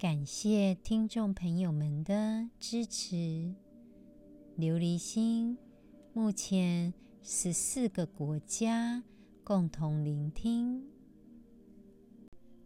[0.00, 3.14] 感谢听众朋友们的支持。
[4.56, 5.58] 琉璃心
[6.14, 9.04] 目前十四个国家
[9.44, 10.88] 共同聆听。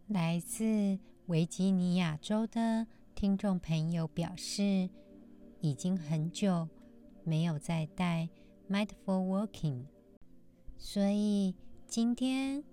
[0.07, 4.89] 来自维吉尼亚州的听众朋友表示，
[5.59, 6.69] 已经很久
[7.25, 8.29] 没有再带
[8.69, 9.87] Mindful Working”，
[10.77, 11.53] 所以
[11.85, 12.63] 今天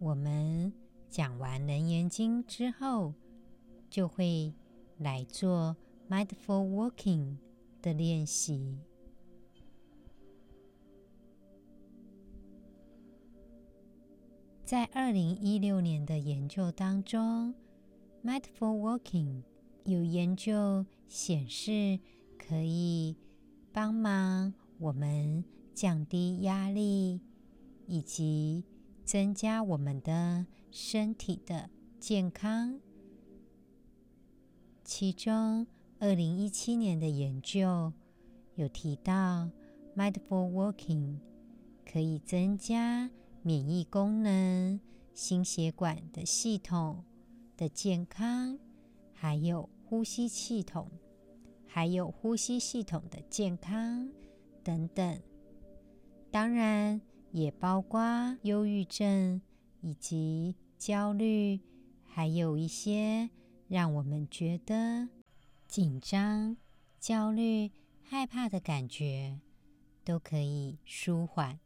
[0.00, 0.72] 我们
[1.08, 3.14] 讲完《楞严经》之后。
[3.88, 4.52] 就会
[4.98, 5.76] 来做
[6.08, 7.36] mindful walking
[7.80, 8.78] 的练习。
[14.64, 17.54] 在二零一六年的研究当中
[18.22, 19.42] ，mindful walking
[19.84, 21.98] 有研究显示
[22.36, 23.16] 可以
[23.72, 27.22] 帮忙我们降低压力，
[27.86, 28.62] 以及
[29.04, 32.78] 增加我们的身体的健康。
[34.90, 35.66] 其中，
[35.98, 37.92] 二零一七年的研究
[38.54, 39.50] 有提到
[39.94, 41.18] ，mindful walking
[41.84, 43.10] 可以增加
[43.42, 44.80] 免疫功能、
[45.12, 47.04] 心血管的系统
[47.54, 48.58] 的健康，
[49.12, 50.90] 还有呼吸系统，
[51.66, 54.08] 还有呼吸系统的健康
[54.64, 55.20] 等等。
[56.30, 56.98] 当然，
[57.30, 59.42] 也包括忧郁症
[59.82, 61.60] 以及焦虑，
[62.04, 63.28] 还有一些。
[63.68, 65.08] 让我们觉得
[65.66, 66.56] 紧张、
[66.98, 67.70] 焦虑、
[68.02, 69.38] 害怕的感觉
[70.04, 71.60] 都可以舒缓。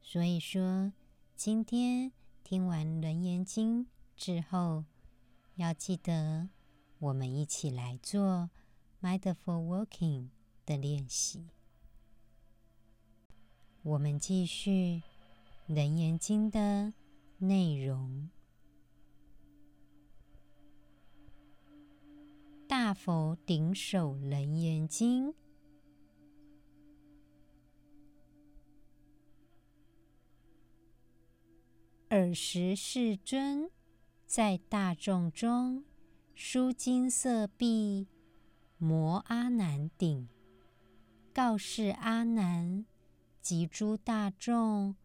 [0.00, 0.92] 所以说，
[1.34, 2.10] 今天
[2.42, 3.84] 听完《楞严经》
[4.16, 4.84] 之后，
[5.56, 6.48] 要记得
[6.98, 8.48] 我们一起来做
[9.02, 10.28] Mindful Walking
[10.64, 11.50] 的练习。
[13.82, 14.70] 我们继续
[15.66, 16.94] 《楞严经》的
[17.38, 18.30] 内容。
[22.68, 25.32] 大佛顶首楞严经。
[32.08, 33.70] 尔时世尊
[34.26, 35.84] 在大众中
[36.34, 38.08] 书金色臂，
[38.78, 40.28] 摩阿难顶，
[41.32, 42.84] 告示阿难
[43.40, 44.96] 及诸大众，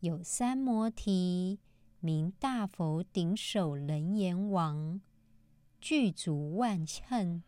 [0.00, 1.58] 有三摩提，
[2.00, 5.02] 名大佛顶首楞严王。
[5.80, 7.42] 具足万乘，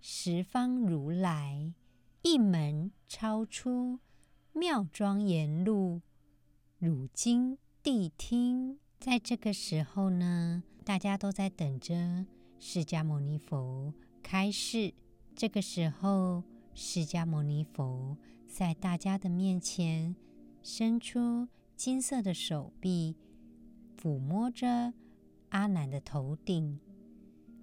[0.00, 1.72] 十方如来
[2.22, 4.00] 一门超出
[4.52, 6.02] 妙庄严路，
[6.78, 8.78] 汝今谛听。
[8.98, 12.26] 在这个时候呢，大家都在等着
[12.58, 14.92] 释迦牟尼佛开示。
[15.34, 16.42] 这个时候，
[16.74, 18.16] 释迦牟尼佛
[18.46, 20.16] 在大家的面前
[20.62, 23.16] 伸出金色的手臂，
[24.00, 24.92] 抚摸着
[25.50, 26.80] 阿难的头顶。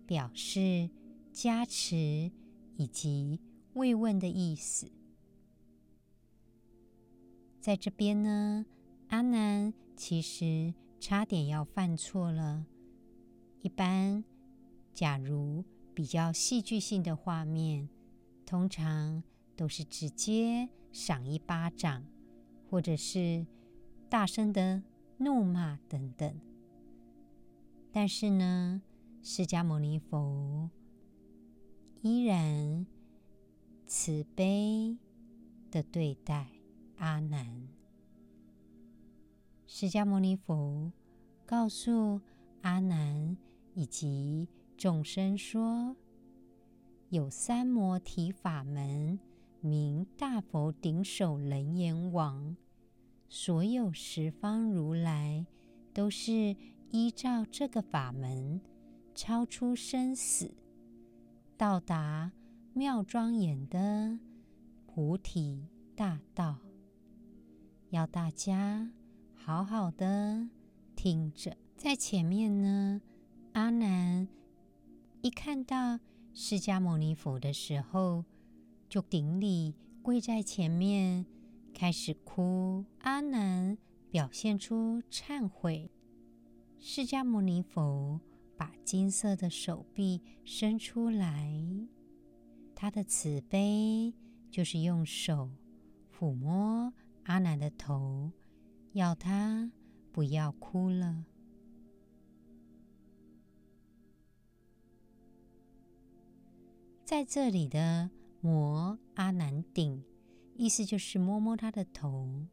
[0.06, 0.90] 表示
[1.32, 2.32] 加持
[2.78, 3.40] 以及
[3.74, 4.92] 慰问的意思。
[7.60, 8.66] 在这边呢，
[9.08, 12.66] 阿南其实差点要犯错了。
[13.62, 14.24] 一般，
[14.94, 17.88] 假如比较戏剧性的画面，
[18.46, 19.24] 通常
[19.56, 22.04] 都是直接赏一巴掌，
[22.70, 23.48] 或者是
[24.10, 24.84] 大声的
[25.18, 26.38] 怒骂等等。
[27.94, 28.82] 但是呢，
[29.26, 30.70] 释迦牟尼佛
[32.02, 32.86] 依然
[33.86, 34.98] 慈悲
[35.72, 36.50] 的对待
[36.98, 37.70] 阿难。
[39.66, 40.92] 释迦牟尼佛
[41.46, 42.20] 告诉
[42.64, 43.38] 阿难
[43.74, 45.96] 以及众生说
[47.08, 49.18] ：“有三摩提法门，
[49.62, 52.58] 名大佛顶首楞严王。
[53.30, 55.46] 所有十方如来
[55.94, 56.58] 都是
[56.92, 58.60] 依照这个法门。”
[59.16, 60.52] 超出生死，
[61.56, 62.32] 到达
[62.74, 64.18] 妙庄严的
[64.88, 66.58] 菩提大道，
[67.92, 68.92] 要大家
[69.36, 70.50] 好好的
[70.96, 71.56] 听着。
[71.78, 73.02] 在前面呢，
[73.52, 74.28] 阿难
[75.22, 76.00] 一看到
[76.34, 78.26] 释迦牟尼佛的时候，
[78.90, 81.24] 就顶礼跪在前面，
[81.72, 82.84] 开始哭。
[83.02, 83.78] 阿难
[84.10, 85.92] 表现出忏悔，
[86.80, 88.20] 释迦牟尼佛。
[88.58, 91.52] 把金色的手臂伸出来。
[92.76, 94.14] 他的慈悲
[94.52, 95.50] 就是用手
[96.12, 98.32] 抚摸阿难的头，
[98.92, 99.72] 要他
[100.12, 101.26] 不要哭了。
[107.06, 108.10] 在这里的
[108.42, 110.04] 摩阿难顶，
[110.56, 112.48] 意思就是摸摸他的头。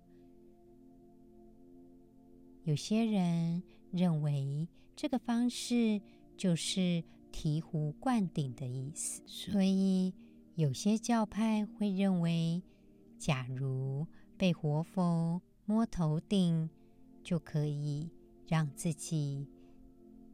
[2.64, 4.68] 有些人认为
[5.00, 6.02] 这个方式
[6.36, 7.02] 就是
[7.32, 10.12] 醍醐灌顶的意思，所以
[10.56, 12.62] 有些教派会认为，
[13.18, 14.06] 假如
[14.36, 16.68] 被活佛摸头顶，
[17.22, 18.10] 就可以
[18.46, 19.48] 让自己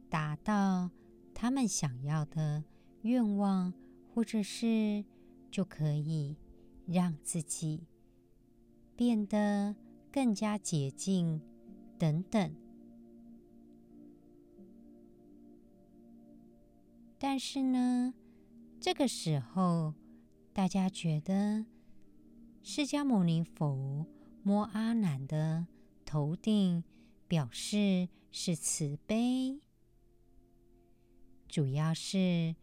[0.09, 0.91] 达到
[1.33, 2.65] 他们想要的
[3.03, 3.73] 愿望。
[4.13, 5.05] 或者是
[5.49, 6.35] 就可以
[6.87, 7.87] 让自己
[8.97, 9.75] 变得
[10.11, 11.39] 更加洁净，
[11.97, 12.66] 等等。
[17.19, 18.13] 但是呢，
[18.79, 19.93] 这个时候
[20.53, 21.65] 大家觉得
[22.63, 24.05] 释迦牟尼佛
[24.43, 25.67] 摸阿难的
[26.05, 26.83] 头顶，
[27.27, 29.59] 表示是慈悲，
[31.47, 32.55] 主要是。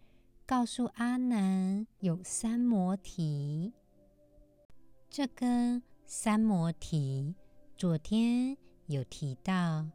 [0.46, 3.72] 告诉阿难有三摩提，
[5.08, 7.34] 这个三摩提
[7.78, 8.54] 昨天
[8.84, 9.88] 有提到，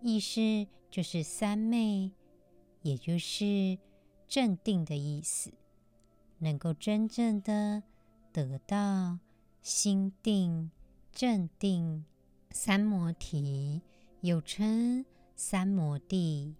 [0.00, 2.12] 意思就是三昧，
[2.82, 3.76] 也就是
[4.30, 5.52] 镇定的意思，
[6.38, 7.82] 能够真正的
[8.32, 9.18] 得到
[9.60, 10.70] 心定、
[11.10, 12.04] 镇定。
[12.52, 13.82] 三摩提
[14.22, 15.04] 又称
[15.34, 16.54] 三摩地，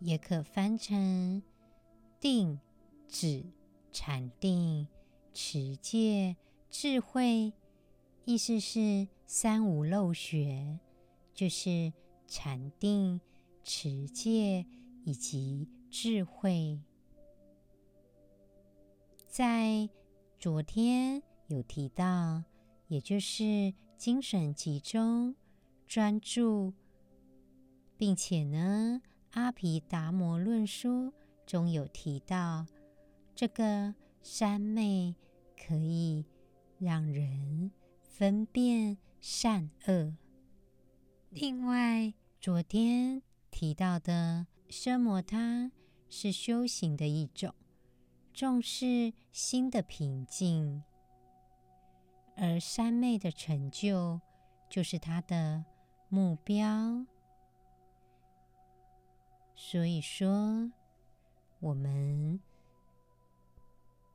[0.00, 1.42] 也可翻成。
[2.18, 2.58] 定、
[3.08, 3.44] 止、
[3.92, 4.88] 禅定、
[5.34, 6.36] 持戒、
[6.70, 7.52] 智慧，
[8.24, 10.78] 意思是三无漏学，
[11.34, 11.92] 就是
[12.26, 13.20] 禅定、
[13.62, 14.64] 持戒
[15.04, 16.80] 以及智慧。
[19.32, 19.88] 在
[20.38, 22.44] 昨天有提到，
[22.88, 25.34] 也就是精神集中、
[25.86, 26.74] 专注，
[27.96, 29.00] 并且呢，
[29.30, 31.06] 《阿毗达摩论书》。
[31.46, 32.66] 中有提到，
[33.34, 35.16] 这个三昧
[35.56, 36.26] 可以
[36.78, 40.14] 让人分辨善恶。
[41.30, 45.72] 另外，昨天提到的奢摩他
[46.10, 47.54] 是修行的一种，
[48.32, 50.82] 重视心的平静，
[52.36, 54.20] 而三昧的成就
[54.68, 55.64] 就是他的
[56.08, 57.06] 目标。
[59.54, 60.72] 所以说。
[61.62, 62.40] 我们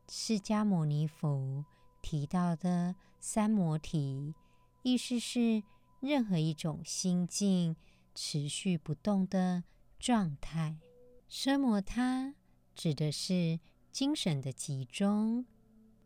[0.10, 1.64] 释迦牟尼佛
[2.02, 4.36] 提到的三摩提，
[4.84, 5.64] 意思是
[6.02, 7.78] 任何一种心境
[8.14, 9.64] 持续不动的
[9.98, 10.76] 状态。
[11.30, 12.36] 奢摩他
[12.76, 13.62] 指的是
[13.98, 15.44] 精神的集中，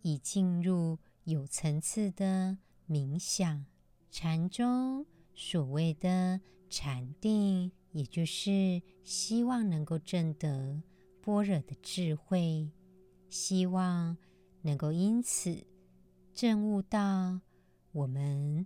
[0.01, 2.57] 以进入有层次的
[2.87, 3.65] 冥想。
[4.09, 5.05] 禅中
[5.35, 6.39] 所谓的
[6.69, 10.81] 禅定，也就是希望能够证得。
[11.19, 12.71] 般若的智慧，
[13.27, 14.15] 希望
[14.61, 15.67] 能够因此
[16.33, 17.41] 证悟到
[17.91, 18.65] 我们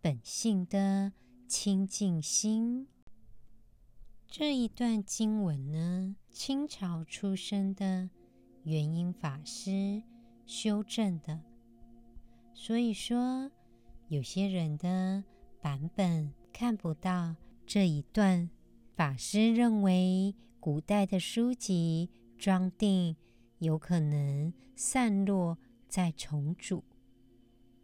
[0.00, 1.12] 本性的
[1.46, 2.88] 清净心。
[4.26, 8.10] 这一段经文呢，清朝出生的
[8.64, 10.02] 元音法师
[10.44, 11.40] 修正的，
[12.52, 13.50] 所以说
[14.08, 15.24] 有些人的
[15.62, 18.50] 版本看不到这一段。
[18.94, 20.34] 法师认为。
[20.64, 23.14] 古代的书籍装订
[23.58, 26.82] 有可能散落再重组，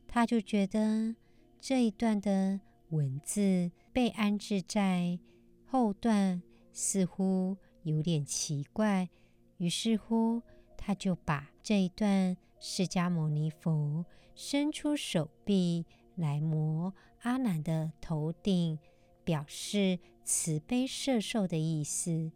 [0.09, 1.15] 他就觉得
[1.61, 2.59] 这一段的
[2.89, 5.19] 文字被安置在
[5.67, 9.11] 后段，似乎有点奇怪。
[9.59, 10.41] 于是乎，
[10.83, 15.85] 他就把这一段释迦牟尼佛伸出手臂
[16.17, 18.79] 来摸阿难的头顶，
[19.23, 22.33] 表示慈悲摄受的意思。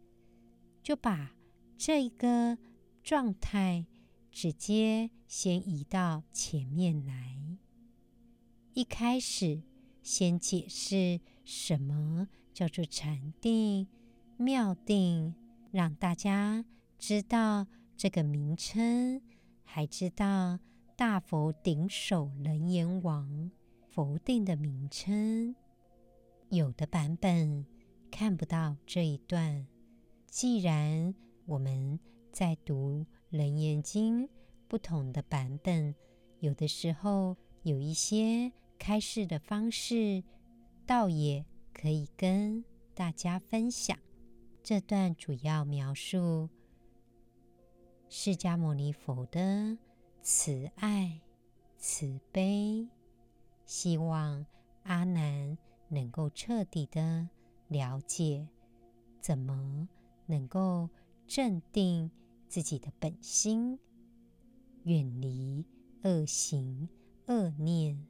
[0.83, 1.35] 就把
[1.75, 2.59] 这一个
[3.03, 3.87] 状态
[4.31, 7.35] 直接先移到前面来。
[8.75, 9.63] 一开始
[10.03, 13.87] 先解释什么叫做禅定、
[14.37, 15.33] 妙定，
[15.71, 16.63] 让大家
[16.99, 17.65] 知道
[17.97, 19.21] 这个名称，
[19.63, 20.59] 还知道
[20.95, 23.51] 大佛顶首楞严王
[23.89, 25.55] 佛定的名称。
[26.49, 27.65] 有的版本
[28.11, 29.65] 看不到这一段。
[30.27, 31.99] 既然我们
[32.31, 34.27] 在读《楞严经》，
[34.67, 35.95] 不同的版本，
[36.39, 40.21] 有的时候有一些开示的方式，
[40.85, 43.97] 倒也可以跟大家分享。
[44.61, 46.49] 这段主要描述
[48.17, 49.77] 释迦牟尼佛的
[50.21, 51.19] 慈爱、
[51.77, 52.87] 慈悲，
[53.65, 54.45] 希望
[54.83, 55.57] 阿难
[55.89, 57.27] 能够彻底的
[57.67, 58.47] 了解，
[59.19, 59.89] 怎么
[60.27, 60.89] 能够
[61.27, 62.09] 镇定
[62.47, 63.77] 自己的本心，
[64.85, 65.65] 远离
[66.03, 66.87] 恶行
[67.27, 68.07] 恶念。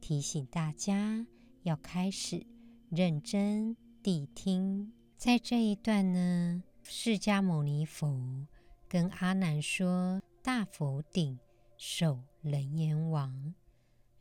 [0.00, 1.26] 提醒大家
[1.64, 2.46] 要开始
[2.90, 4.92] 认真谛听。
[5.16, 8.46] 在这一段呢，释迦牟尼佛
[8.90, 11.38] 跟阿难说：“大佛顶
[11.78, 13.54] 首楞严王。”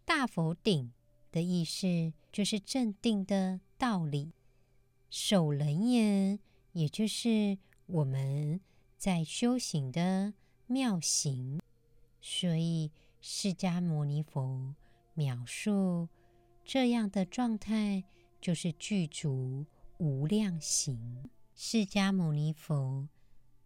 [0.06, 0.92] 大佛顶
[1.32, 4.32] 的意思就是镇定的道理。
[5.10, 6.40] 首楞严，
[6.74, 7.58] 也就是
[7.88, 8.62] 我们
[8.96, 10.36] 在修行的
[10.68, 11.60] 妙行。
[12.22, 14.76] 所以，释迦牟尼佛。
[15.16, 16.08] 描述
[16.64, 18.06] 这样的状态，
[18.40, 19.66] 就是具足
[19.98, 21.30] 无量行。
[21.56, 23.10] 释迦牟尼佛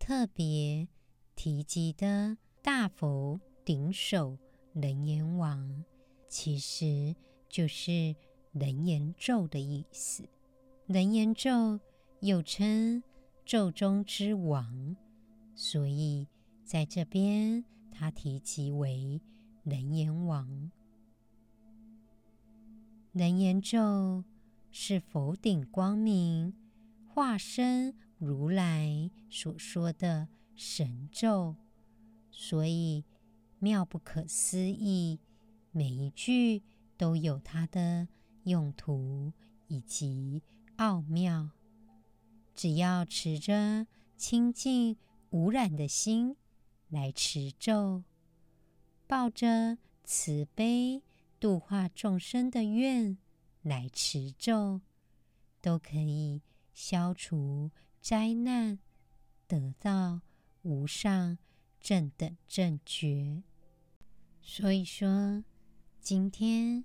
[0.05, 0.89] 特别
[1.33, 4.37] 提及的大佛顶首
[4.73, 5.85] 楞严王，
[6.27, 7.15] 其实
[7.47, 8.13] 就是
[8.51, 10.27] 楞严咒的意思。
[10.87, 11.79] 楞严咒
[12.19, 13.01] 又称
[13.45, 14.97] 咒中之王，
[15.55, 16.27] 所以
[16.65, 19.21] 在这边他提及为
[19.63, 20.69] 楞严王。
[23.13, 24.25] 楞严咒
[24.69, 26.53] 是佛顶光明
[27.07, 31.55] 化身如来所说的神咒，
[32.31, 33.03] 所以
[33.59, 35.19] 妙不可思议，
[35.71, 36.63] 每一句
[36.97, 38.07] 都有它的
[38.43, 39.33] 用途
[39.67, 40.41] 以及
[40.77, 41.51] 奥妙。
[42.55, 44.97] 只要持着清净
[45.31, 46.35] 无染的心
[46.87, 48.03] 来持咒，
[49.05, 51.03] 抱着慈悲。
[51.39, 53.17] 度化众生的愿
[53.63, 54.79] 来持咒，
[55.59, 56.41] 都可以
[56.73, 57.69] 消除
[58.03, 58.79] 灾难，
[59.47, 60.19] 得到
[60.63, 61.37] 无上
[61.79, 63.43] 正等正觉。
[64.41, 65.45] 所以说，
[66.01, 66.83] 今天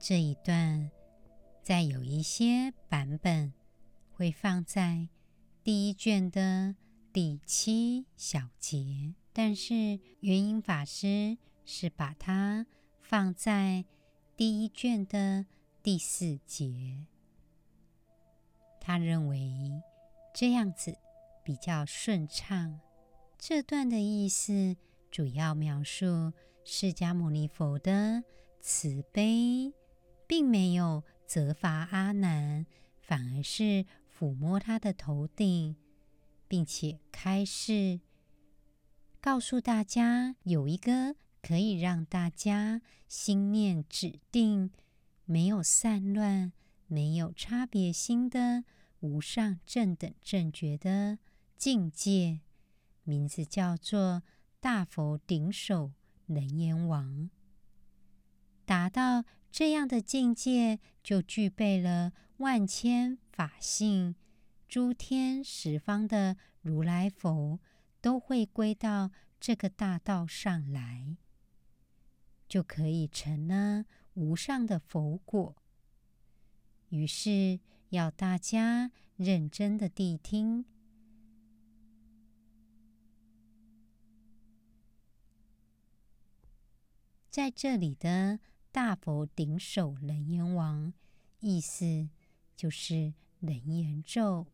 [0.00, 0.90] 这一段，
[1.62, 3.52] 在有一些版本
[4.10, 5.08] 会放在
[5.62, 6.74] 第一卷的
[7.12, 12.66] 第七小节，但是圆影法师是把它
[12.98, 13.84] 放在。
[14.36, 15.46] 第一卷的
[15.80, 17.06] 第四节，
[18.80, 19.80] 他认为
[20.38, 20.98] 这样子
[21.42, 22.78] 比较顺畅。
[23.38, 24.76] 这段的意思
[25.10, 28.22] 主要描述释迦牟尼佛的
[28.60, 29.72] 慈悲，
[30.26, 32.66] 并没有责罚阿难，
[33.00, 35.74] 反而是抚摸他的头顶，
[36.46, 38.00] 并且开示
[39.22, 41.16] 告诉大家有一个。
[41.42, 44.72] 可以让大家心念止定，
[45.26, 46.52] 没有散乱，
[46.88, 48.64] 没有差别心的
[49.00, 51.18] 无上正等正觉的
[51.56, 52.40] 境界，
[53.02, 54.22] 名字叫做
[54.60, 55.92] 大佛顶首
[56.26, 57.30] 楞严王。
[58.64, 64.16] 达到这样的境界，就具备了万千法性，
[64.68, 67.60] 诸天十方的如来佛
[68.00, 71.16] 都会归到这个大道上来。
[72.48, 75.56] 就可以成了无上的佛果。
[76.90, 77.58] 于是
[77.90, 80.64] 要大家认真的谛听，
[87.30, 88.40] 在这里的
[88.70, 90.92] 大佛顶首楞严王，
[91.40, 92.08] 意思
[92.54, 94.46] 就是楞严咒。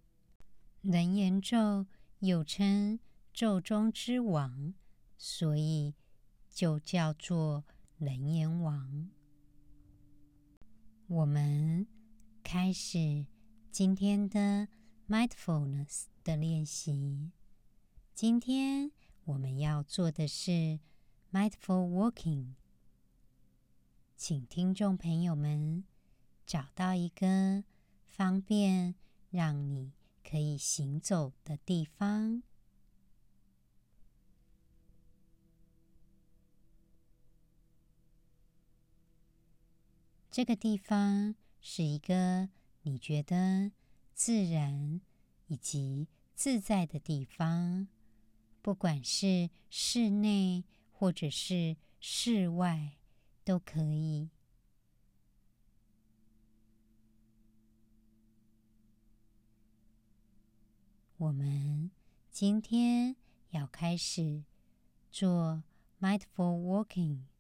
[0.81, 1.87] 楞严咒
[2.21, 2.99] 又称
[3.33, 4.75] 咒中之王，
[5.17, 5.95] 所以
[6.49, 7.65] 就叫做。
[7.99, 9.11] 楞严王，
[11.07, 11.87] 我们
[12.43, 13.27] 开始
[13.71, 14.69] 今天的
[15.09, 17.31] mindfulness 的练习。
[18.15, 18.91] 今天
[19.25, 20.81] 我们要做的是
[21.33, 22.55] mindful walking，
[24.17, 25.85] 请听众朋友们
[26.45, 27.65] 找到一个
[28.05, 28.97] 方便
[29.31, 32.43] 让你可以行走的地方。
[40.31, 41.35] 这个地方
[41.65, 42.49] 是一个
[42.83, 43.71] 你觉得
[44.13, 45.01] 自然
[45.47, 47.87] 以及自在的地方，
[48.61, 52.99] 不管是室内或者是室外
[53.45, 54.31] 都可以。
[61.17, 61.93] 我们
[62.33, 63.15] 今天
[63.51, 64.43] 要开始
[65.13, 65.63] 做
[66.01, 67.32] mindful walking。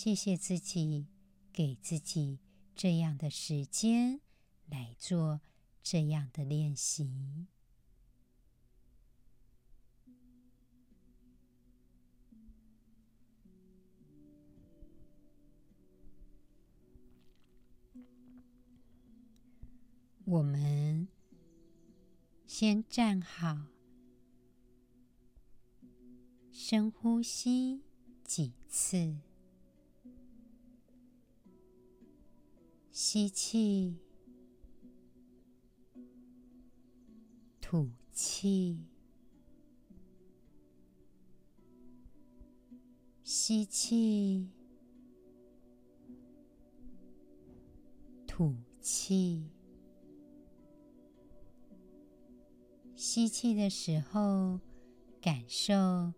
[0.00, 1.08] 谢谢自己，
[1.52, 2.38] 给自己
[2.76, 4.20] 这样的时间
[4.68, 5.40] 来做
[5.82, 7.48] 这样的练习。
[20.24, 21.08] 我们
[22.46, 23.66] 先站好，
[26.52, 27.82] 深呼吸
[28.22, 29.16] 几次，
[33.10, 33.96] 吸气，
[37.58, 38.84] 吐气，
[43.24, 44.50] 吸气，
[48.26, 49.48] 吐气。
[52.94, 54.60] 吸气的时候，
[55.18, 56.12] 感受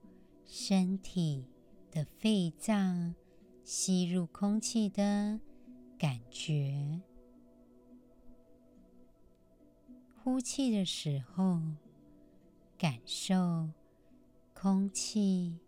[0.45, 1.47] 身体
[1.93, 3.15] 的肺脏
[3.63, 5.39] 吸入空气的
[6.01, 7.03] 感觉；
[10.17, 11.61] 呼气的时候，
[12.79, 13.69] 感受
[14.55, 15.59] 空气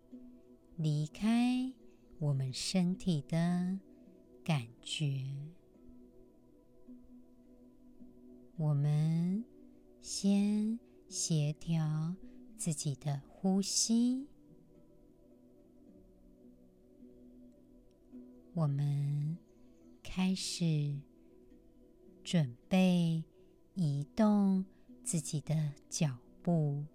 [0.75, 1.71] 离开
[2.17, 3.77] 我们身体的
[4.43, 5.23] 感觉。
[8.57, 9.45] 我们
[10.01, 10.79] 先。
[11.09, 12.15] 协调
[12.57, 14.27] 自己的呼吸，
[18.55, 19.37] 我们
[20.15, 20.95] 开始
[22.23, 23.23] 准备
[23.73, 24.63] 移动
[25.03, 26.85] 自己的脚步。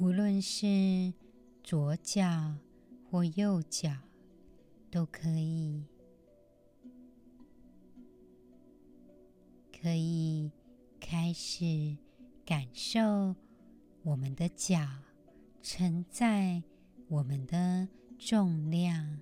[0.00, 1.14] 无论是
[1.62, 2.56] 左脚
[3.08, 3.92] 或右脚，
[4.90, 5.84] 都可以。
[9.80, 10.50] 可以
[10.98, 11.96] 开始
[12.44, 13.36] 感受
[14.02, 14.80] 我们的脚
[15.68, 16.62] 承载
[17.08, 17.88] 我们的
[18.20, 19.18] 重量。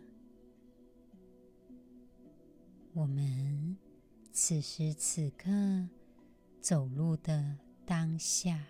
[2.92, 3.78] 我们
[4.30, 5.48] 此时此刻
[6.60, 8.62] 走路的当下，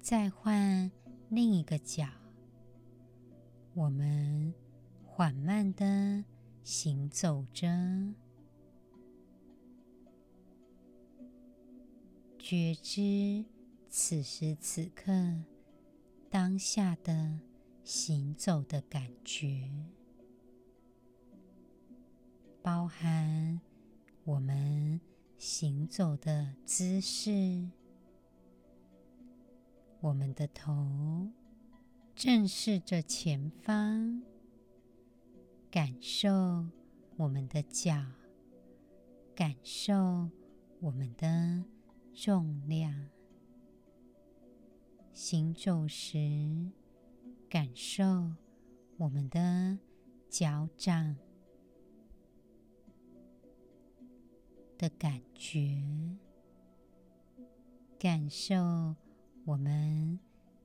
[0.00, 0.90] 再换
[1.28, 2.08] 另一个脚，
[3.74, 4.54] 我们
[5.04, 6.24] 缓慢的。
[6.64, 7.68] 行走着，
[12.52, 13.46] 觉知
[13.88, 15.10] 此时此刻
[16.28, 17.40] 当下的
[17.82, 19.70] 行走的感觉，
[22.60, 23.58] 包含
[24.24, 25.00] 我们
[25.38, 27.70] 行走的姿势，
[30.00, 31.30] 我们的头
[32.14, 34.22] 正视着前方。
[35.70, 36.66] 感受
[37.16, 38.04] 我们的脚，
[39.34, 40.28] 感受
[40.80, 41.64] 我们的
[42.14, 43.08] 重量。
[45.12, 46.70] 行走时，
[47.48, 48.32] 感受
[48.96, 49.78] 我们的
[50.28, 51.16] 脚掌
[54.78, 55.82] 的感觉，
[57.98, 58.96] 感受
[59.44, 60.18] 我们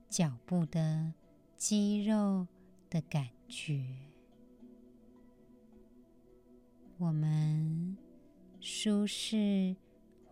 [0.10, 1.14] 脚部的
[1.56, 2.48] 肌肉
[2.90, 3.86] 的感觉。
[6.98, 7.98] 我们
[8.60, 9.76] 舒适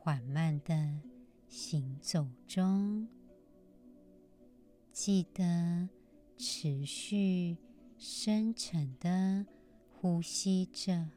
[0.06, 1.02] 缓慢的
[1.48, 3.08] 行走中，
[4.92, 5.90] 记得
[6.38, 7.58] 持续
[7.98, 9.48] 深沉的
[9.92, 11.10] 呼吸着。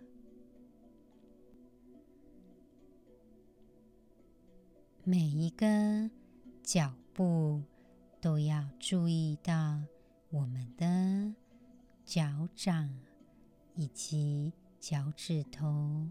[5.05, 6.11] 每一个
[6.62, 7.62] 脚步
[8.22, 9.83] 都要注意到
[10.31, 11.35] 我们的
[12.07, 12.98] 脚掌
[13.74, 14.55] 以及。
[14.81, 16.07] 脚趾头，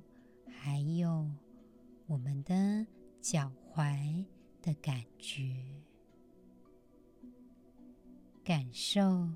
[0.45, 1.25] 还有
[2.07, 2.87] 我们的
[3.21, 4.25] 脚踝
[4.61, 5.55] 的感觉，
[8.43, 9.29] 感受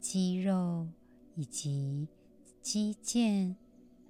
[0.00, 0.88] 肌肉
[1.34, 2.08] 以及
[2.60, 3.54] 肌腱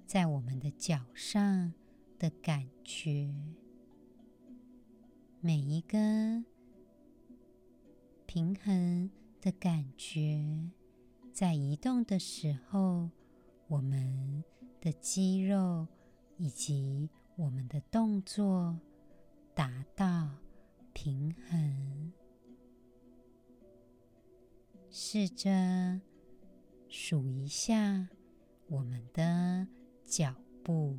[0.05, 1.73] 在我们的脚上
[2.17, 3.33] 的感觉。
[5.41, 6.43] 每一个
[8.25, 10.71] 平衡的感觉，
[11.33, 13.09] 在移动的时候，
[13.67, 14.43] 我们。
[14.79, 15.87] 的肌肉
[16.37, 18.79] 以及我们的动作
[19.53, 20.27] 达到
[20.91, 22.11] 平衡。
[24.89, 26.01] 试着
[26.89, 28.09] 数一下
[28.67, 29.67] 我们的
[30.03, 30.97] 脚步：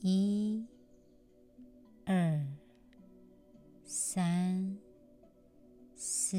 [0.00, 0.66] 一、
[2.04, 2.46] 二、
[3.82, 4.76] 三、
[5.94, 6.36] 四、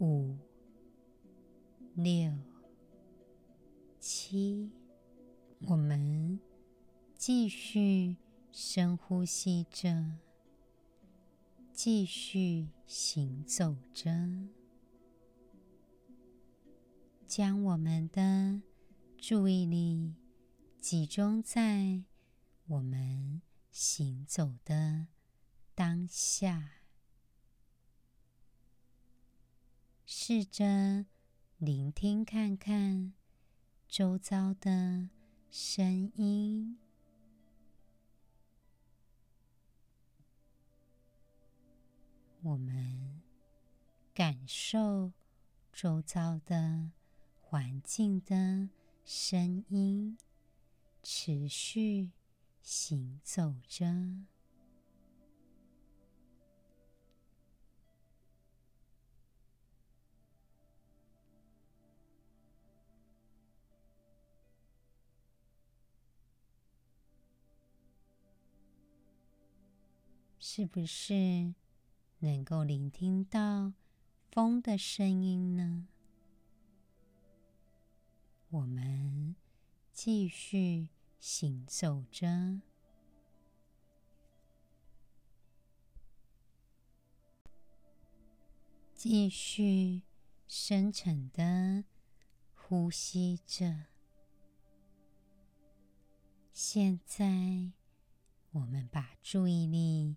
[0.00, 0.36] 五、
[1.94, 2.32] 六。
[3.98, 4.70] 七，
[5.62, 6.38] 我们
[7.16, 8.16] 继续
[8.52, 10.18] 深呼吸着，
[11.72, 14.48] 继续行走着，
[17.26, 18.60] 将我们的
[19.18, 20.14] 注意力
[20.78, 22.04] 集中在
[22.68, 23.42] 我们
[23.72, 25.08] 行走的
[25.74, 26.82] 当下，
[30.04, 31.06] 试着
[31.58, 33.14] 聆听看看
[33.88, 35.08] 周遭的
[35.58, 36.76] 声音。
[42.42, 43.22] 我们
[44.12, 45.14] 感受
[45.72, 46.90] 周遭的
[47.40, 48.68] 环境的
[49.06, 50.18] 声音，
[51.02, 52.10] 持续
[52.60, 54.26] 行走着，
[70.56, 71.52] 是不是？
[72.20, 73.74] 能够聆听到
[74.30, 75.86] 风的声音呢？
[78.48, 79.36] 我们
[79.92, 80.88] 继续
[81.20, 82.62] 行走着，
[88.94, 90.04] 继续
[90.48, 91.84] 深沉的
[92.54, 93.88] 呼吸着。
[96.50, 97.72] 现在，
[98.52, 100.16] 我们把注意力。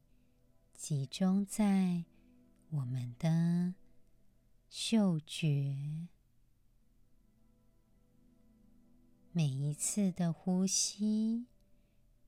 [0.79, 2.05] 集中在
[2.69, 3.75] 我们的
[4.69, 6.07] 嗅觉，
[9.33, 11.47] 每一次的呼吸，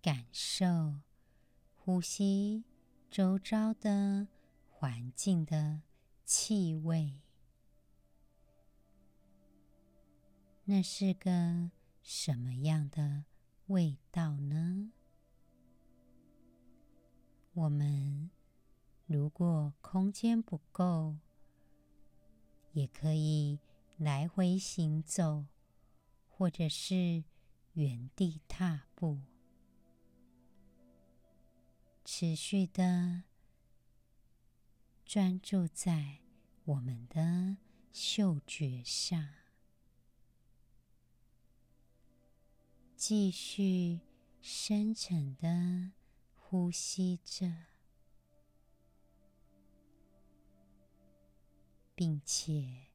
[0.02, 1.00] 感受
[1.78, 2.66] 呼吸
[3.10, 4.28] 周遭的
[4.70, 5.84] 环境的
[6.26, 7.22] 气味，
[10.66, 13.24] 那是个什么样的
[13.68, 14.92] 味道呢？
[17.54, 18.30] 我们。
[19.12, 21.17] 如果空间不够，
[22.71, 23.60] 也可以
[23.97, 25.47] 来回行走，
[26.30, 27.26] 或者是
[27.74, 29.19] 原地踏步，
[32.06, 33.24] 持续的
[35.04, 36.19] 专注在
[36.63, 37.58] 我们的
[37.91, 39.28] 嗅觉上，
[42.95, 44.00] 继续
[44.41, 45.91] 深沉的
[46.34, 47.71] 呼吸着。
[52.02, 52.88] 并且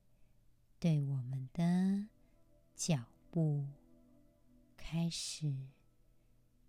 [0.80, 2.08] 对我们的
[2.74, 3.68] 脚步
[4.76, 5.68] 开始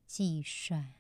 [0.06, 0.94] 计算，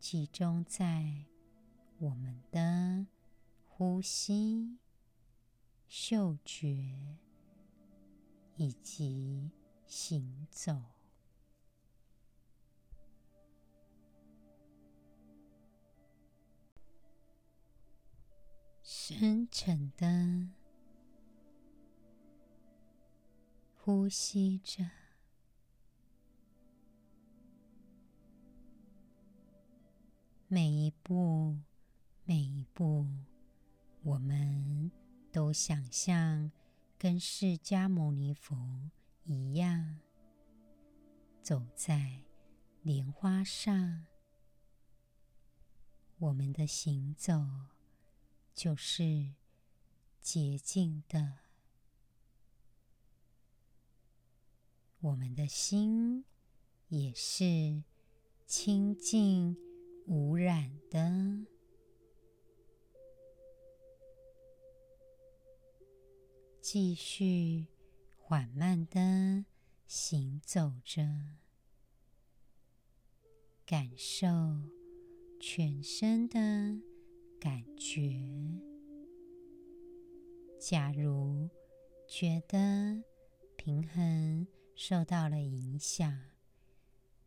[0.00, 1.26] 集中在
[1.98, 3.06] 我们的
[3.68, 4.80] 呼吸、
[5.86, 7.16] 嗅觉
[8.56, 9.52] 以及
[9.86, 10.93] 行走。
[19.06, 20.48] 深沉的
[23.74, 24.82] 呼吸着，
[30.48, 31.58] 每一步，
[32.24, 33.06] 每一步，
[34.04, 34.90] 我们
[35.30, 36.50] 都想象
[36.96, 38.90] 跟释迦牟尼佛
[39.24, 40.00] 一样，
[41.42, 42.22] 走在
[42.80, 44.06] 莲花上。
[46.16, 47.73] 我们的行走。
[48.54, 49.32] 就是
[50.20, 51.38] 洁净的，
[55.00, 56.24] 我们的心
[56.88, 57.82] 也是
[58.46, 59.56] 清净
[60.06, 61.46] 无染的。
[66.60, 67.66] 继续
[68.16, 69.44] 缓慢的
[69.86, 71.02] 行走着，
[73.66, 74.28] 感受
[75.38, 76.93] 全身的。
[77.44, 78.00] 感觉，
[80.58, 81.50] 假如
[82.08, 83.04] 觉得
[83.54, 86.22] 平衡受到了影响，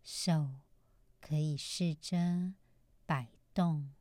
[0.01, 0.49] 手
[1.21, 2.55] 可以试着
[3.05, 3.93] 摆动，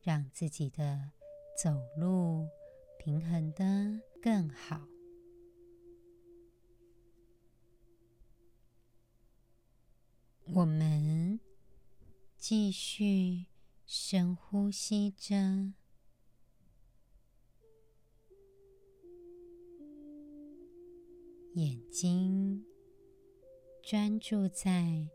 [0.00, 1.10] 让自己的
[1.60, 2.48] 走路
[2.96, 4.86] 平衡得更好。
[10.52, 11.40] 我们
[12.36, 13.46] 继续。
[13.86, 15.74] 深呼吸着，
[21.52, 22.64] 眼睛
[23.82, 25.08] 专注在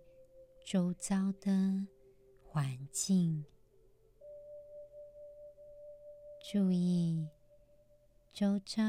[0.63, 1.88] 周遭的
[2.43, 3.43] 环境，
[6.51, 7.27] 注意
[8.32, 8.82] 周遭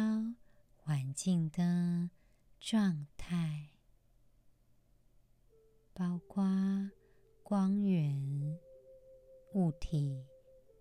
[0.76, 2.10] 环境的
[2.60, 3.70] 状态，
[5.94, 6.44] 包括
[7.42, 8.58] 光源、
[9.54, 10.24] 物体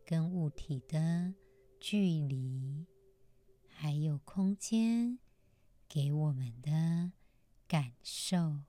[0.06, 1.34] 跟物体的
[1.80, 2.86] 距离，
[3.68, 5.18] 还有空间
[5.88, 7.14] 给我们的
[7.68, 8.60] 感受。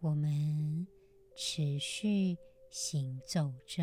[0.00, 0.86] 我们
[1.34, 2.36] 持续
[2.70, 3.82] 行走着，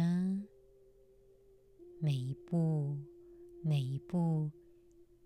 [1.99, 2.99] 每一步，
[3.63, 4.51] 每一步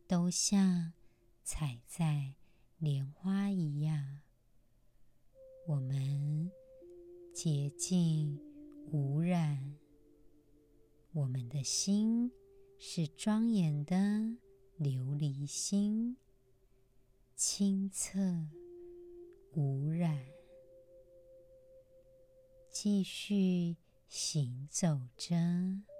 [0.08, 0.94] 都像
[1.44, 2.36] 踩在
[2.78, 4.22] 莲花一样。
[5.68, 6.52] 我们
[7.34, 8.40] 洁净
[8.92, 9.76] 无染，
[11.14, 12.32] 我们心
[12.78, 13.96] 是庄严的
[14.78, 16.18] 琉璃心，
[17.36, 18.20] 清澈
[19.54, 20.26] 无染。
[22.70, 23.78] 继续
[24.10, 25.93] 行走着。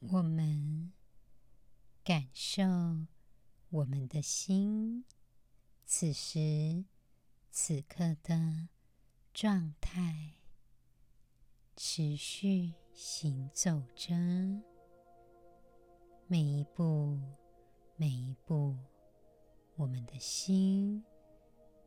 [0.00, 0.92] 我们
[2.04, 2.62] 感受
[3.68, 5.04] 我们的心
[5.84, 6.84] 此时
[7.50, 8.68] 此刻的
[9.34, 10.34] 状态，
[11.74, 14.14] 持续行走着，
[16.28, 17.18] 每一步，
[17.96, 18.76] 每一步，
[19.74, 21.04] 我们的心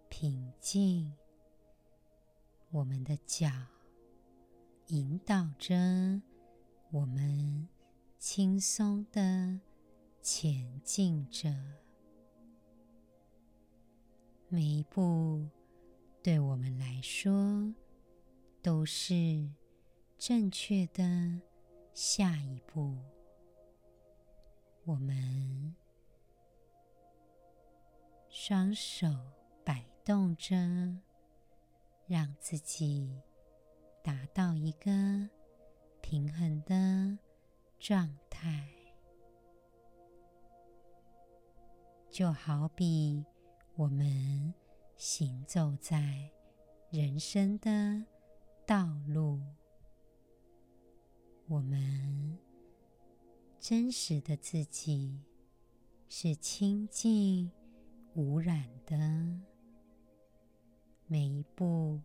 [0.10, 1.14] 平静，
[2.72, 3.50] 我们的脚
[4.88, 6.22] 引导着
[6.92, 7.70] 我们。
[8.22, 9.60] 轻松的
[10.22, 11.52] 前进着，
[14.48, 15.50] 每一步
[16.22, 17.74] 对我们来说
[18.62, 19.50] 都是
[20.20, 21.42] 正确的
[21.96, 22.96] 下一步。
[24.84, 25.76] 我们
[28.30, 29.08] 双手
[29.66, 30.56] 摆动着，
[32.06, 33.20] 让自己
[34.04, 35.28] 达到一个
[36.02, 37.18] 平衡的。
[37.82, 38.70] 状态，
[42.12, 43.26] 就好比
[43.74, 44.54] 我们
[44.96, 46.30] 行走在
[46.92, 48.06] 人生的
[48.68, 49.42] 道路，
[51.48, 52.38] 我们
[53.60, 55.20] 真实的自己
[56.08, 57.52] 是清净
[58.14, 58.96] 无染的，
[61.08, 62.00] 每一步，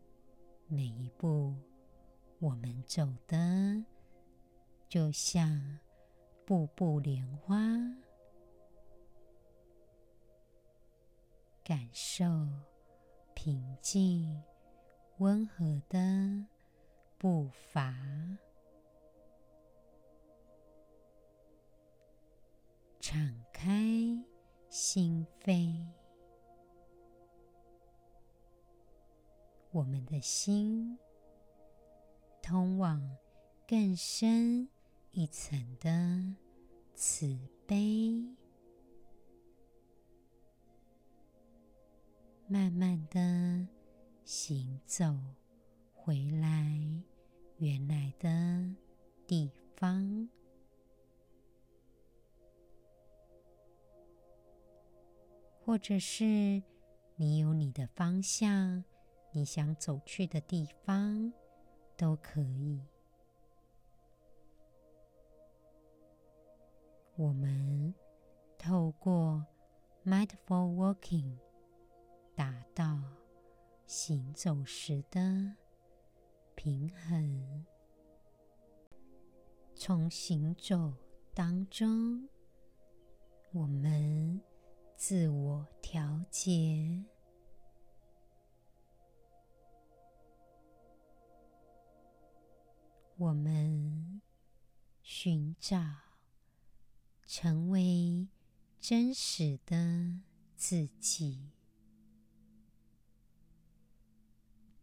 [0.68, 1.54] 每一步，
[2.38, 3.84] 我们走的。
[4.96, 5.78] 就像
[6.46, 7.54] 步步莲花，
[11.62, 12.24] 感受
[13.34, 14.42] 平静
[15.18, 16.46] 温和的
[17.18, 17.94] 步伐，
[22.98, 23.68] 敞开
[24.70, 25.86] 心扉，
[29.72, 30.98] 我们的心
[32.40, 33.14] 通往
[33.68, 34.70] 更深。
[35.18, 35.90] 一层的
[36.94, 38.22] 慈悲，
[42.46, 43.66] 慢慢的
[44.26, 45.16] 行走
[45.94, 46.78] 回来
[47.56, 48.76] 原来的
[49.26, 50.28] 地方，
[55.64, 56.62] 或者是
[57.14, 58.84] 你有你的方向，
[59.32, 61.32] 你想走去的地方
[61.96, 62.82] 都可以。
[67.18, 67.94] 我们
[68.58, 69.46] 透过
[70.04, 71.38] mindful walking
[72.34, 73.00] 达到
[73.86, 75.56] 行走时的
[76.54, 77.64] 平衡，
[79.74, 80.92] 从行走
[81.32, 82.28] 当中，
[83.52, 84.42] 我们
[84.94, 87.02] 自我调节，
[93.16, 94.20] 我们
[95.02, 96.05] 寻找。
[97.26, 98.28] 成为
[98.80, 100.20] 真实的
[100.54, 101.50] 自己，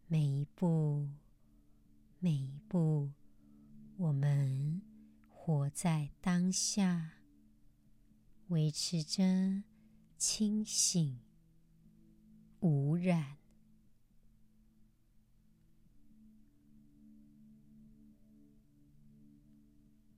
[0.06, 1.08] 每一步，
[2.18, 3.10] 每一步，
[3.96, 4.82] 我们
[5.30, 7.14] 活在当下，
[8.48, 9.62] 维持着
[10.18, 11.18] 清醒
[12.60, 13.38] 无染。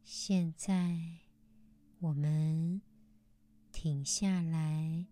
[0.02, 1.25] 现在。
[2.06, 2.80] 我们
[3.72, 5.06] 停下来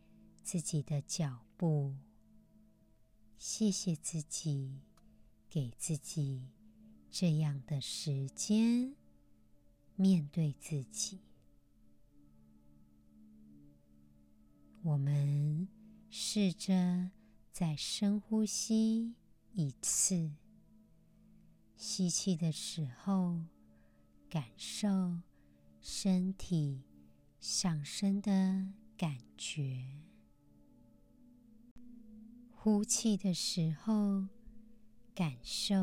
[0.45, 1.97] 自己的脚步，
[3.37, 4.79] 谢谢自己，
[5.51, 6.53] 给自己
[7.11, 8.95] 这样的时间，
[9.97, 11.19] 面对自己。
[14.85, 15.67] 我们
[16.09, 17.11] 试着
[17.51, 19.17] 再深呼吸
[19.53, 20.31] 一次，
[21.77, 23.41] 吸气的时候，
[24.31, 25.19] 感受
[25.87, 26.83] 身体
[27.39, 28.31] 上升的
[28.97, 30.01] 感觉；
[32.51, 34.27] 呼气的时候，
[35.15, 35.77] 感受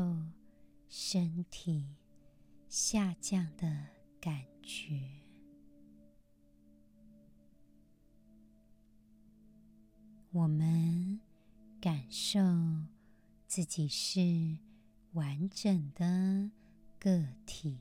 [0.88, 1.94] 身体
[2.68, 5.08] 下降的感觉。
[10.32, 11.20] 我们
[11.80, 12.40] 感受
[13.46, 14.58] 自己是
[15.12, 16.50] 完整的
[16.98, 17.78] 个体，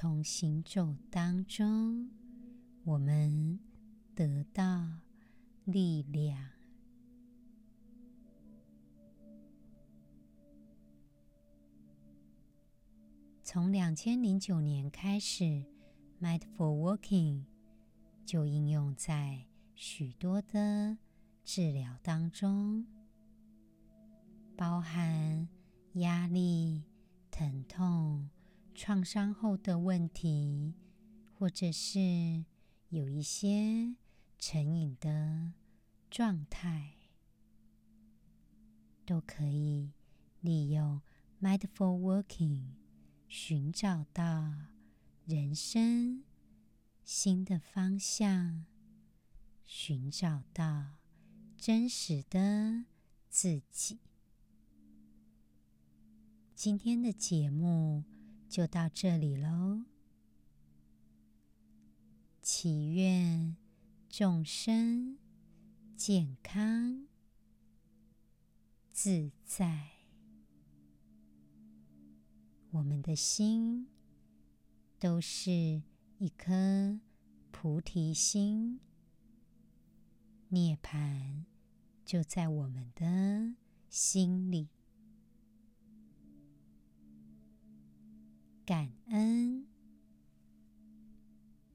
[0.00, 2.08] 从行走当中，
[2.84, 3.58] 我们
[4.14, 4.88] 得到
[5.64, 6.50] 力量。
[13.42, 15.64] 从两千零九年开始。
[16.20, 17.42] Mindful Walking
[18.24, 20.96] 就应用在许多的
[21.42, 22.86] 治疗当中，
[24.56, 25.48] 包含
[25.94, 26.84] 压力、
[27.32, 28.30] 疼痛、
[28.80, 30.72] 创伤后的问题，
[31.34, 32.44] 或者是
[32.90, 33.96] 有一些
[34.38, 35.54] 成瘾的
[36.08, 36.94] 状态，
[39.04, 39.90] 都可以
[40.40, 41.02] 利用
[41.42, 42.74] Mindful Working，
[43.26, 44.54] 寻找到。
[45.26, 46.24] 人生
[47.04, 48.64] 新的方向，
[49.66, 51.00] 寻找到
[51.58, 52.86] 真实的
[53.28, 53.98] 自己。
[56.54, 58.04] 今天的节目
[58.48, 59.84] 就到这里喽。
[62.42, 63.56] 祈愿
[64.08, 65.18] 众生
[65.96, 67.06] 健康
[68.92, 69.90] 自在，
[72.70, 73.88] 我们的心。
[75.00, 75.80] 都是
[76.18, 76.98] 一颗
[77.52, 78.80] 菩提心，
[80.48, 81.44] 涅槃
[82.04, 83.54] 就在我们的
[83.88, 84.70] 心里。
[88.68, 89.77] 感恩。